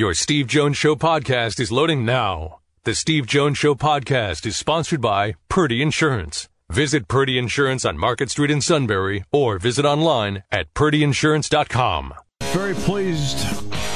[0.00, 2.60] Your Steve Jones Show podcast is loading now.
[2.84, 6.48] The Steve Jones Show podcast is sponsored by Purdy Insurance.
[6.70, 12.14] Visit Purdy Insurance on Market Street in Sunbury or visit online at purdyinsurance.com.
[12.44, 13.46] Very pleased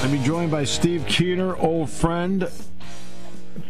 [0.03, 2.51] to be joined by Steve Keener, old friend.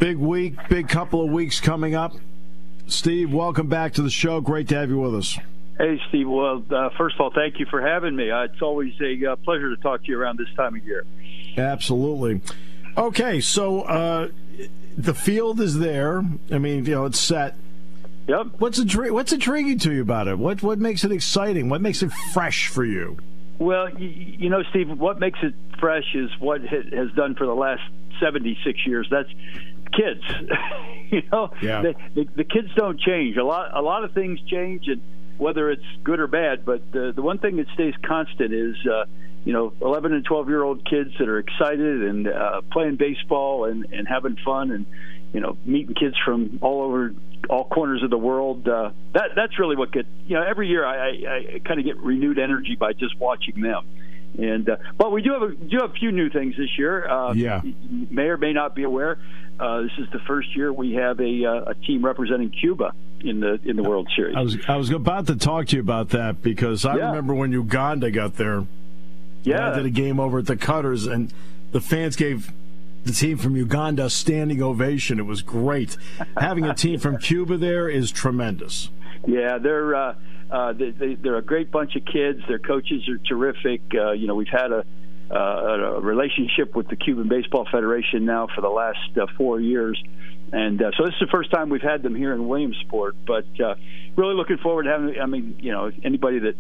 [0.01, 2.17] Big week, big couple of weeks coming up.
[2.89, 4.41] Steve, welcome back to the show.
[4.41, 5.39] Great to have you with us.
[5.79, 6.29] Hey, Steve.
[6.29, 8.31] Well, uh, first of all, thank you for having me.
[8.31, 11.05] Uh, it's always a uh, pleasure to talk to you around this time of year.
[11.57, 12.41] Absolutely.
[12.97, 14.29] Okay, so uh,
[14.97, 16.23] the field is there.
[16.53, 17.57] I mean, you know, it's set.
[18.29, 18.47] Yep.
[18.59, 20.39] What's intri- What's intriguing to you about it?
[20.39, 21.69] What What makes it exciting?
[21.69, 23.19] What makes it fresh for you?
[23.59, 27.47] Well, you, you know, Steve, what makes it fresh is what it has done for
[27.47, 27.83] the last
[28.21, 29.07] 76 years.
[29.11, 29.29] That's
[29.93, 30.23] kids.
[31.11, 31.83] you know, yeah.
[31.83, 33.37] the, the, the kids don't change.
[33.37, 35.03] A lot, a lot of things change, and
[35.39, 36.65] whether it's good or bad.
[36.65, 38.77] But the the one thing that stays constant is.
[38.87, 39.05] Uh,
[39.45, 43.67] you know, 11 and 12 year old kids that are excited and uh, playing baseball
[43.67, 44.87] and, and having fun and,
[45.35, 47.15] you know, meeting kids from all over
[47.51, 48.67] all corners of the world.
[48.67, 51.85] Uh, that that's really what get you know every year I, I, I kind of
[51.85, 53.87] get renewed energy by just watching them.
[54.39, 57.09] And uh, but we do have a, do have a few new things this year.
[57.09, 57.61] Uh, yeah,
[58.11, 59.19] may or may not be aware.
[59.59, 62.93] Uh, this is the first year we have a, uh, a team representing Cuba
[63.25, 64.37] in the in the World Series.
[64.37, 67.09] I was I was about to talk to you about that because I Yeah.
[67.09, 68.65] remember when Uganda got there.
[69.43, 71.33] yeah, I did a game over at the Cutters, and
[71.73, 72.53] the fans gave
[73.05, 75.19] the team from Uganda a standing ovation.
[75.19, 75.97] It was great.
[76.39, 78.89] Having a team from Cuba there is tremendous.
[79.27, 80.15] Yeah, they're uh,
[80.51, 82.41] uh, they, they, they're a great bunch of kids.
[82.49, 83.83] Their coaches are terrific.
[83.95, 84.85] Uh, you know, we've had a,
[85.31, 90.03] uh, a relationship with the Cuban Baseball Federation now for the last uh, four years,
[90.53, 93.17] and uh, so this is the first time we've had them here in Williamsport.
[93.27, 93.75] But uh,
[94.17, 95.21] really looking forward to having.
[95.21, 96.57] I mean, you know, anybody that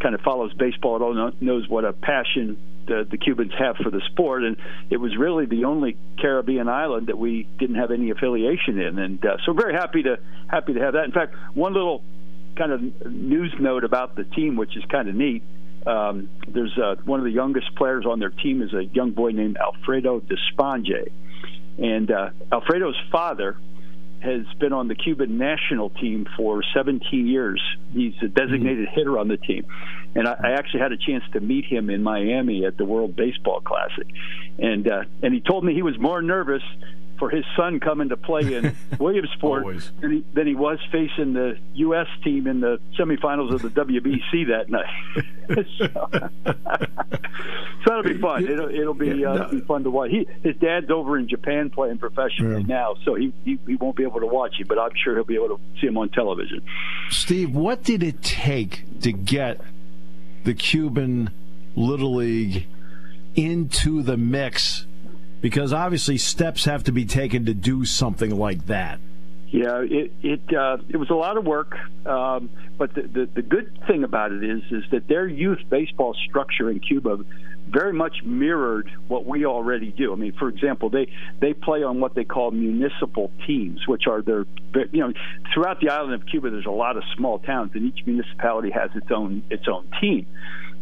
[0.00, 3.90] kind of follows baseball at all knows what a passion the, the Cubans have for
[3.90, 4.56] the sport, and
[4.90, 9.24] it was really the only Caribbean island that we didn't have any affiliation in, and
[9.24, 11.04] uh, so very happy to happy to have that.
[11.04, 12.02] In fact, one little
[12.56, 15.42] kind of news note about the team, which is kind of neat.
[15.86, 19.30] Um, there's uh, one of the youngest players on their team is a young boy
[19.30, 21.10] named Alfredo Despaigne,
[21.78, 23.56] and uh, Alfredo's father
[24.20, 27.62] has been on the Cuban national team for 17 years.
[27.92, 29.64] He's a designated hitter on the team.
[30.14, 33.16] And I, I actually had a chance to meet him in Miami at the World
[33.16, 34.06] Baseball Classic.
[34.58, 36.62] And uh, and he told me he was more nervous
[37.20, 39.64] for his son coming to play in Williamsport
[40.00, 42.08] than he, than he was facing the U.S.
[42.24, 44.90] team in the semifinals of the WBC that night.
[45.78, 45.86] so,
[47.84, 48.44] so that'll be fun.
[48.48, 50.10] It'll, it'll be, uh, it'll be fun to watch.
[50.10, 52.66] He, his dad's over in Japan playing professionally Yeah.
[52.74, 55.24] now, so he, he he won't be able to watch him, but I'm sure he'll
[55.24, 56.62] be able to see him on television.
[57.10, 59.60] Steve, what did it take to get
[60.44, 61.30] the Cuban
[61.76, 62.66] Little League
[63.36, 64.86] into the mix?
[65.40, 69.00] Because obviously steps have to be taken to do something like that.
[69.50, 71.74] Yeah, it it uh, it was a lot of work,
[72.06, 76.14] um, but the, the the good thing about it is is that their youth baseball
[76.28, 77.18] structure in Cuba
[77.68, 80.12] very much mirrored what we already do.
[80.12, 81.08] I mean, for example, they
[81.40, 84.44] they play on what they call municipal teams, which are their
[84.92, 85.12] you know
[85.52, 86.50] throughout the island of Cuba.
[86.50, 90.26] There's a lot of small towns, and each municipality has its own its own team.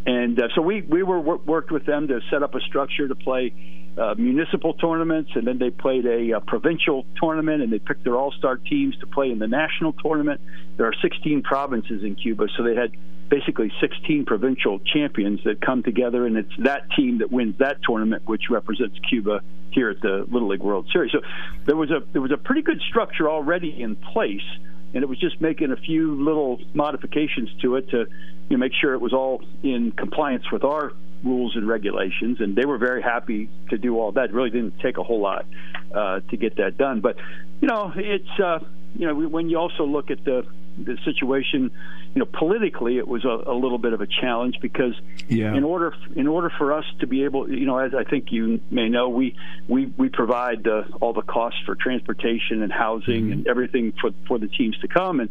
[0.05, 3.15] And uh, so we we were worked with them to set up a structure to
[3.15, 3.55] play
[3.99, 8.17] uh, municipal tournaments, and then they played a, uh provincial tournament, and they picked their
[8.17, 10.41] all-star teams to play in the national tournament.
[10.77, 12.93] There are 16 provinces in Cuba, so they had
[13.29, 18.23] basically 16 provincial champions that come together, and it's that team that wins that tournament,
[18.27, 21.13] which represents Cuba here at the Little League World Series.
[21.13, 21.21] So
[21.67, 24.47] there was a there was a pretty good structure already in place,
[24.95, 28.07] and it was just making a few little modifications to it to you
[28.51, 30.93] know, make sure it was all in compliance with our
[31.25, 34.27] rules and regulations, and they were very happy to do all that.
[34.27, 35.47] It really didn't take a whole lot
[35.95, 37.17] uh, to get that done, but
[37.61, 38.61] you know, it's uh,
[38.95, 40.47] you know when you also look at the
[40.79, 41.73] the situation,
[42.15, 44.95] you know, politically, it was a, a little bit of a challenge because
[45.29, 45.55] Yeah.
[45.55, 48.61] in order in order for us to be able, you know, as I think you
[48.71, 49.35] may know, we
[49.67, 54.39] we we provide uh, all the costs for transportation and housing and everything for for
[54.39, 55.31] the teams to come and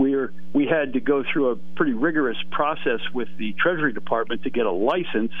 [0.00, 4.50] we're we had to go through a pretty rigorous process with the Treasury Department to
[4.50, 5.32] get a license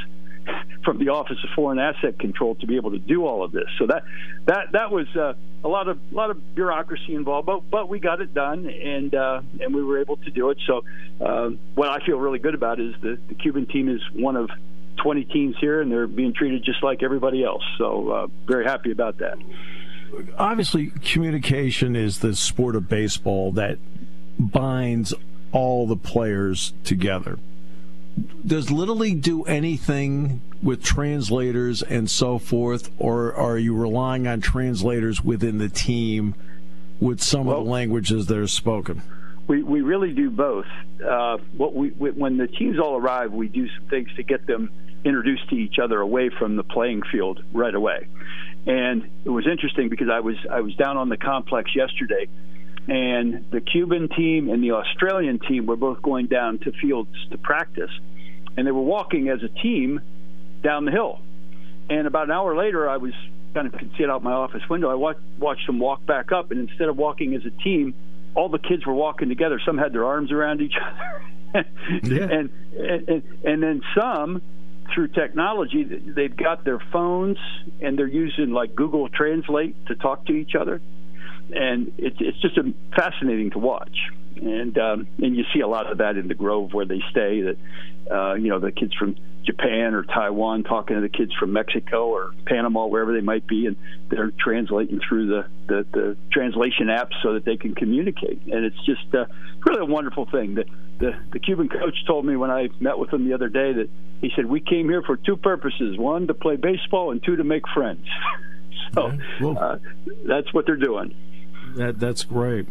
[0.84, 3.66] from the Office of Foreign Asset Control to be able to do all of this.
[3.78, 4.02] So that
[4.44, 5.32] that that was uh,
[5.64, 9.14] a lot of a lot of bureaucracy involved, but but we got it done and
[9.14, 10.58] uh, and we were able to do it.
[10.66, 10.84] So
[11.20, 14.50] uh, what I feel really good about is the, the Cuban team is one of
[15.02, 17.62] 20 teams here, and they're being treated just like everybody else.
[17.78, 19.38] So uh, very happy about that.
[20.36, 23.78] obviously communication is the sport of baseball that
[24.40, 25.12] binds
[25.52, 27.38] all the players together.
[28.46, 34.40] does Little League do anything with translators and so forth, or are you relying on
[34.40, 36.34] translators within the team
[37.00, 39.02] with some well, of the languages that are spoken?
[39.46, 40.66] We, we really do both.
[41.04, 44.70] Uh, what we, when the teams all arrive, we do some things to get them
[45.04, 48.06] introduced to each other away from the playing field right away.
[48.66, 52.28] And it was interesting because I was I was down on the complex yesterday,
[52.88, 57.38] and the Cuban team and the Australian team were both going down to fields to
[57.38, 57.90] practice,
[58.56, 60.00] and they were walking as a team
[60.62, 61.20] down the hill.
[61.88, 63.12] And about an hour later, I was
[63.54, 64.90] kind of could see it out my office window.
[64.90, 67.94] I watched, watched them walk back up, and instead of walking as a team,
[68.34, 69.60] all the kids were walking together.
[69.64, 70.74] Some had their arms around each
[71.54, 71.66] other,
[72.04, 72.22] yeah.
[72.24, 74.40] and, and and then some
[74.94, 77.38] through technology, they've got their phones
[77.80, 80.80] and they're using like Google Translate to talk to each other,
[81.54, 83.96] and it's it's just a, fascinating to watch.
[84.36, 87.42] And um, and you see a lot of that in the Grove where they stay.
[87.42, 87.56] That
[88.10, 92.08] uh, you know the kids from Japan or Taiwan talking to the kids from Mexico
[92.08, 93.76] or Panama, wherever they might be, and
[94.08, 98.42] they're translating through the, the, the translation apps so that they can communicate.
[98.46, 99.24] And it's just uh,
[99.64, 100.54] really a wonderful thing.
[100.54, 100.64] The,
[100.98, 103.88] the, the Cuban coach told me when I met with him the other day that
[104.20, 107.44] he said, We came here for two purposes one, to play baseball, and two, to
[107.44, 108.06] make friends.
[108.94, 109.10] so
[109.58, 109.78] uh,
[110.26, 111.14] that's what they're doing.
[111.76, 112.66] That, that's great.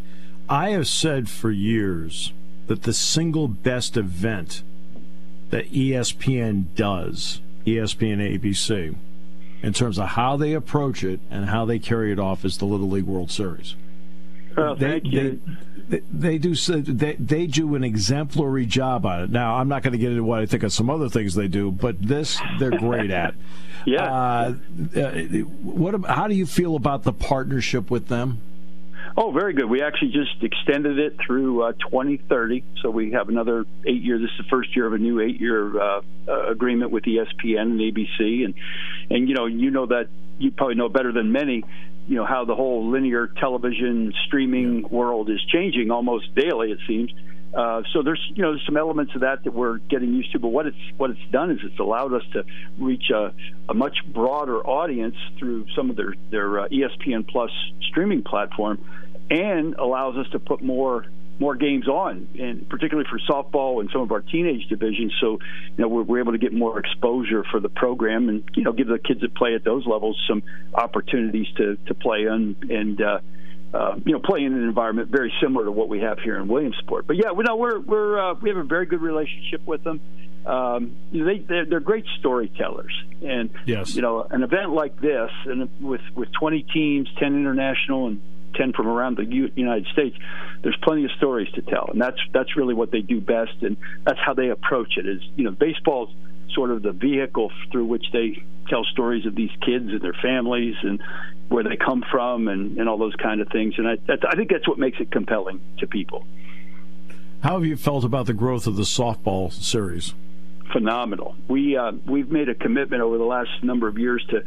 [0.48, 2.34] I have said for years
[2.68, 4.64] that the single best event
[5.50, 8.96] that ESPN does, ESPN ABC,
[9.62, 12.66] in terms of how they approach it and how they carry it off is the
[12.66, 13.76] Little League World Series.
[14.56, 15.42] Well, they, thank you.
[15.88, 19.30] They, they do they, they do an exemplary job on it.
[19.32, 21.48] Now, I'm not going to get into what I think of some other things they
[21.48, 23.34] do, but this they're great at.
[23.86, 24.04] yeah.
[24.04, 24.54] Uh,
[24.96, 25.12] uh,
[25.64, 26.06] what?
[26.06, 28.42] How do you feel about the partnership with them?
[29.22, 29.66] Oh, very good.
[29.66, 34.18] We actually just extended it through uh, 2030, so we have another eight year.
[34.18, 37.62] This is the first year of a new eight year uh, uh, agreement with ESPN
[37.64, 38.54] and ABC, and
[39.10, 40.08] and you know you know that
[40.38, 41.66] you probably know better than many.
[42.08, 46.72] You know how the whole linear television streaming world is changing almost daily.
[46.72, 47.12] It seems.
[47.54, 50.40] Uh, so there's you know there's some elements of that that we're getting used to,
[50.40, 52.46] but what it's what it's done is it's allowed us to
[52.78, 53.34] reach a,
[53.68, 57.52] a much broader audience through some of their their uh, ESPN Plus
[57.90, 58.78] streaming platform,
[59.30, 61.06] and allows us to put more
[61.40, 65.14] more games on, and particularly for softball and some of our teenage divisions.
[65.22, 65.40] So,
[65.78, 68.74] you know, we're, we're, able to get more exposure for the program, and you know,
[68.74, 70.44] give the kids that play at those levels some
[70.74, 73.02] opportunities to to play on and.
[73.02, 73.20] Uh,
[73.72, 76.48] uh, you know, play in an environment very similar to what we have here in
[76.48, 77.06] Williamsport.
[77.06, 80.02] But yeah, we know we're we're uh, we have a very good relationship with them.
[80.44, 82.92] Um, they they're, they're, great storytellers,
[83.24, 83.96] and yes.
[83.96, 88.22] you know, an event like this, and with with 20 teams, 10 international, and
[88.56, 90.18] 10 from around the U- United States,
[90.62, 93.78] there's plenty of stories to tell, and that's that's really what they do best, and
[94.06, 95.08] that's how they approach it.
[95.08, 96.10] Is you know, baseball's
[96.54, 100.76] sort of the vehicle through which they tell stories of these kids and their families
[100.84, 101.02] and
[101.50, 103.74] where they come from and, and all those kind of things.
[103.78, 106.26] And I, I think that's what makes it compelling to people.
[107.42, 110.14] How have you felt about the growth of the softball series?
[110.72, 111.36] Phenomenal.
[111.48, 114.44] We uh, we've made a commitment over the last number of years to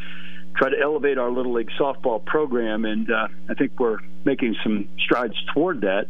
[0.56, 4.88] try to elevate our little league softball program, and uh, I think we're making some
[4.98, 6.06] strides toward that.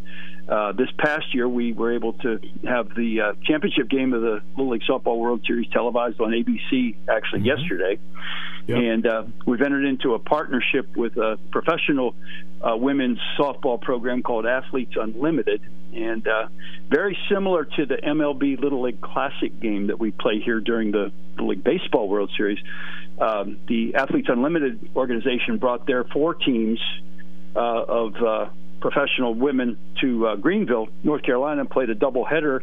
[0.48, 4.40] Uh, this past year, we were able to have the uh, championship game of the
[4.56, 7.46] Little League Softball World Series televised on ABC actually mm-hmm.
[7.46, 7.98] yesterday.
[8.66, 8.78] Yep.
[8.78, 12.14] And uh, we've entered into a partnership with a professional
[12.60, 15.62] uh, women's softball program called Athletes Unlimited.
[15.94, 16.48] And uh,
[16.88, 21.12] very similar to the MLB Little League Classic game that we play here during the
[21.32, 22.58] Little League Baseball World Series.
[23.22, 26.80] Um, the Athletes Unlimited organization brought their four teams
[27.54, 28.48] uh, of uh,
[28.80, 32.62] professional women to uh, Greenville, North Carolina, and played a doubleheader,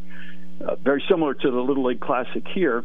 [0.60, 2.84] uh, very similar to the Little League Classic here.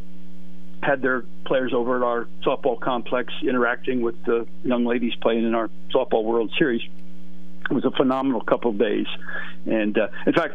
[0.84, 5.54] Had their players over at our softball complex interacting with the young ladies playing in
[5.56, 6.82] our softball World Series.
[7.68, 9.06] It was a phenomenal couple of days,
[9.66, 10.54] and uh, in fact,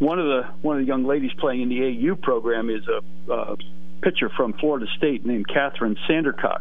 [0.00, 3.32] one of the one of the young ladies playing in the AU program is a
[3.32, 3.56] uh,
[4.00, 6.60] pitcher from Florida State named Kathryn Sandercock.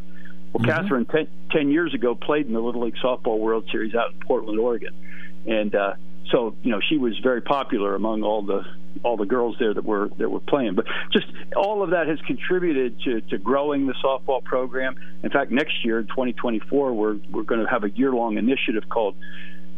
[0.53, 0.69] Well, mm-hmm.
[0.69, 4.19] Kathryn, ten, 10 years ago, played in the Little League Softball World Series out in
[4.19, 4.93] Portland, Oregon
[5.47, 5.93] and uh,
[6.29, 8.63] so you know she was very popular among all the
[9.03, 10.75] all the girls there that were that were playing.
[10.75, 11.25] But just
[11.55, 14.95] all of that has contributed to, to growing the softball program.
[15.23, 18.83] In fact, next year in 2024, we're we're going to have a year long initiative
[18.89, 19.15] called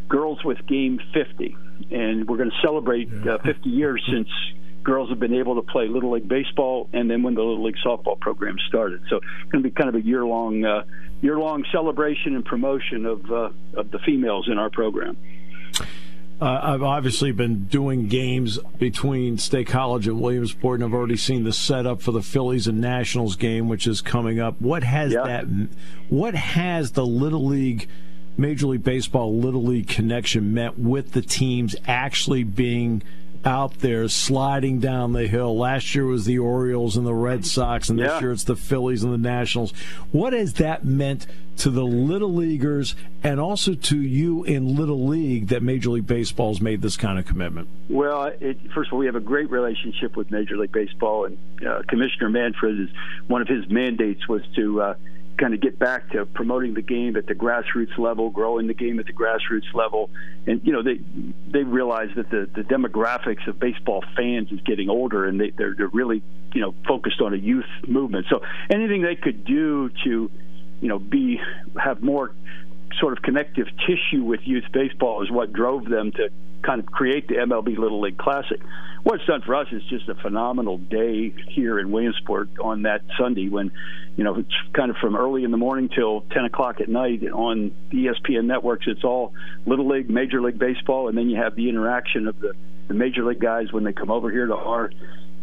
[0.08, 1.56] Girls with Game 50,
[1.92, 4.28] and we're going to celebrate uh, 50 years since
[4.82, 7.76] girls have been able to play little league baseball and then when the little league
[7.84, 10.82] softball program started so it's going to be kind of a year long uh,
[11.20, 15.16] year long celebration and promotion of uh, of the females in our program
[16.40, 21.44] Uh, I've obviously been doing games between State College and Williamsport, and I've already seen
[21.44, 24.58] the setup for the Phillies and Nationals game, which is coming up.
[24.58, 25.24] What has Yeah.
[25.26, 25.44] that?
[26.08, 27.88] What has the Little League,
[28.38, 33.02] Major League Baseball Little League connection meant with the teams actually being
[33.44, 35.56] out there sliding down the hill?
[35.56, 38.20] Last year was the Orioles and the Red Sox, and this Yeah.
[38.20, 39.72] year it's the Phillies and the Nationals.
[40.12, 41.26] What has that meant
[41.58, 46.60] to the Little Leaguers and also to you in Little League that Major League Baseball's
[46.60, 47.68] made this kind of commitment?
[47.88, 51.36] Well, it, first of all, we have a great relationship with Major League Baseball, and
[51.66, 52.88] uh, Commissioner Manfred is
[53.26, 54.94] one of his mandates was to uh,
[55.40, 59.00] kind of get back to promoting the game at the grassroots level, growing the game
[59.00, 60.10] at the grassroots level,
[60.46, 61.00] and you know they
[61.50, 65.74] they realize that the the demographics of baseball fans is getting older, and they they're,
[65.74, 68.26] they're really you know focused on a youth movement.
[68.28, 70.30] So anything they could do to
[70.80, 71.40] you know be
[71.82, 72.32] have more
[72.98, 76.28] sort of connective tissue with youth baseball is what drove them to
[76.62, 78.60] kind of create the MLB Little League Classic.
[79.02, 83.02] What it's done for us is just a phenomenal day here in Williamsport on that
[83.18, 83.72] Sunday when,
[84.16, 87.22] you know, it's kind of from early in the morning till 10 o'clock at night
[87.24, 88.86] on ESPN networks.
[88.86, 89.32] It's all
[89.64, 92.52] Little League, Major League Baseball, and then you have the interaction of the,
[92.88, 94.90] the Major League guys when they come over here to our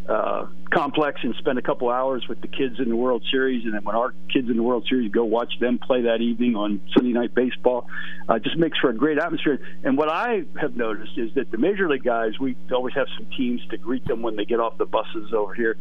[0.08, 3.74] uh, complex and spend a couple hours with the kids in the World Series, and
[3.74, 6.80] then when our kids in the World Series go watch them play that evening on
[6.94, 7.88] Sunday Night Baseball,
[8.30, 9.60] uh, just makes for a great atmosphere.
[9.84, 13.28] And what I have noticed is that the major league guys, we always have some
[13.38, 15.76] teams to greet them when they get off the buses over here.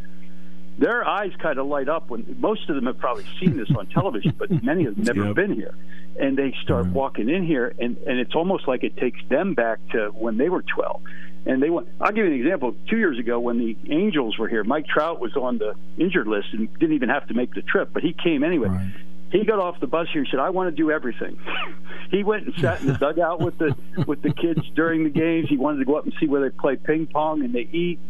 [0.78, 3.86] Their eyes kind of light up when most of them have probably seen this on
[3.86, 5.34] television, but many have never Yep.
[5.36, 5.74] been here.
[6.18, 9.78] And they start walking in here, and, and it's almost like it takes them back
[9.92, 11.00] to when they were 12
[11.46, 11.88] and they want.
[12.00, 12.74] I'll give you an example.
[12.90, 16.48] Two years ago, when the Angels were here, Mike Trout was on the injured list
[16.52, 18.68] and didn't even have to make the trip, but he came anyway.
[18.68, 18.92] Right.
[19.30, 21.38] He got off the bus here and said, "I want to do everything."
[22.10, 23.74] he went and sat in the dugout with the
[24.06, 25.48] with the kids during the games.
[25.48, 28.00] He wanted to go up and see where they play ping pong and they eat,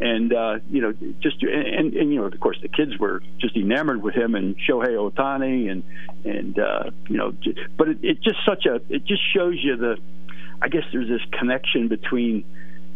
[0.00, 3.22] and uh, you know, just and, and, and you know, of course, the kids were
[3.38, 5.82] just enamored with him and Shohei Ohtani and
[6.24, 7.32] and uh, you know,
[7.76, 9.96] but it, it just such a it just shows you the
[10.60, 12.44] I guess there's this connection between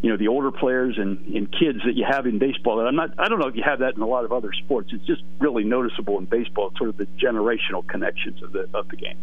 [0.02, 2.96] you know the older players and, and kids that you have in baseball that I'm
[2.96, 4.90] not I don't know if you have that in a lot of other sports.
[4.92, 8.96] It's just really noticeable in baseball, sort of the generational connections of the of the
[8.96, 9.18] game.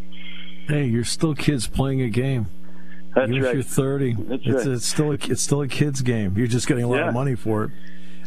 [0.68, 2.48] Hey, you're still kids playing a game.
[3.16, 3.54] That's Even if right.
[3.56, 4.68] you're 30, That's it's, right.
[4.68, 6.38] it's still a, it's still a kid's game.
[6.38, 7.08] You're just getting a lot Yeah.
[7.08, 7.72] of money for it.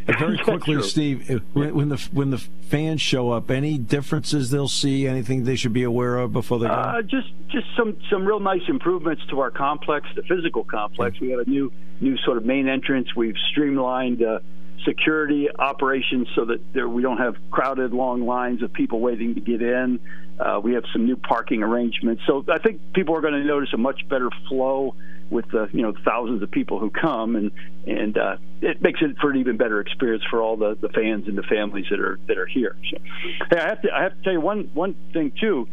[0.06, 0.82] Very quickly.
[0.82, 5.56] Steve, when, when the when the fans show up, any differences they'll see, anything they
[5.56, 6.72] should be aware of before they go?
[6.72, 11.20] Uh, just just some some real nice improvements to our complex, the physical complex.
[11.20, 13.14] We have a new new sort of main entrance.
[13.14, 14.40] We've streamlined uh,
[14.84, 19.40] security operations so that there, we don't have crowded long lines of people waiting to
[19.40, 20.00] get in.
[20.38, 22.22] Uh, we have some new parking arrangements.
[22.26, 24.94] So I think people are going to notice a much better flow
[25.30, 27.52] with the you know thousands of people who come, and
[27.86, 31.28] and uh, it makes it for an even better experience for all the, the fans
[31.28, 32.74] and the families that are that are here.
[32.90, 32.98] So,
[33.50, 35.68] hey, I have to I have to tell you one one thing too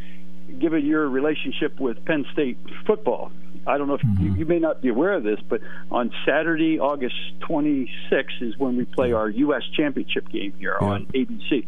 [0.60, 3.32] given your relationship with Penn State football.
[3.68, 6.80] I don't know if you, you may not be aware of this, but on Saturday,
[6.80, 9.64] August 26th, is when we play our U.S.
[9.76, 11.68] championship game here on ABC.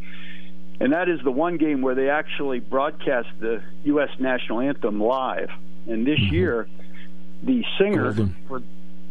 [0.80, 4.10] And that is the one game where they actually broadcast the U.S.
[4.20, 5.50] national anthem live.
[5.88, 6.68] And this year,
[7.44, 8.36] the singer Golden.
[8.48, 8.62] for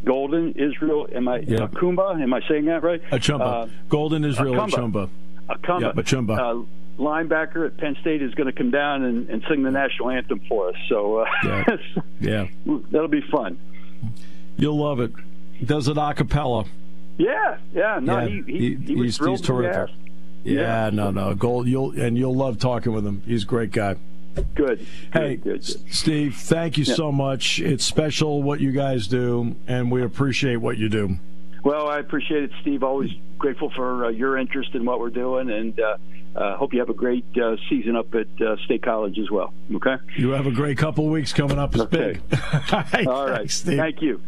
[0.05, 1.67] Golden Israel, am I Yeah.
[1.67, 2.23] Akumba?
[2.23, 3.03] Am I saying that right?
[3.11, 3.65] Achumba.
[3.65, 4.71] Uh, Golden Israel Akumba.
[4.71, 5.09] Achumba.
[5.51, 6.39] Akamba, Yeah, Bachumba.
[6.63, 6.67] uh,
[6.99, 10.41] linebacker at Penn State, is going to come down and, and sing the national anthem
[10.49, 10.75] for us.
[10.89, 11.65] So uh, Yeah.
[12.21, 12.47] Yeah.
[12.91, 13.59] that'll be fun.
[14.57, 15.13] You'll love it.
[15.65, 16.65] Does it a cappella.
[17.17, 17.99] Yeah, yeah.
[18.03, 19.91] No, Yeah, he, he, he- he's- he's terrific.
[20.45, 20.91] Yeah, Yeah.
[20.93, 21.35] no, no.
[21.35, 23.23] Gold you'll and you'll love talking with him.
[23.27, 23.97] He's a great guy.
[24.55, 24.87] Good.
[25.13, 25.93] Hey, good, good, good.
[25.95, 26.95] Steve, thank you Yeah.
[26.95, 27.59] so much.
[27.61, 31.17] It's special what you guys do, and we appreciate what you do.
[31.65, 32.85] Well, I appreciate it, Steve.
[32.85, 35.97] Always grateful for uh, your interest in what we're doing, and uh,
[36.41, 39.53] uh, hope you have a great uh, season up at uh, State College as well.
[39.75, 39.97] Okay.
[40.17, 41.75] You have a great couple of weeks coming up.
[41.75, 42.21] It's Okay.
[42.31, 42.39] big.
[43.09, 43.39] All right.
[43.39, 43.79] Thanks, Steve.
[43.79, 44.21] Thank you.